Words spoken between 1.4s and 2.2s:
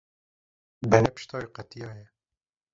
wî qetiyaye.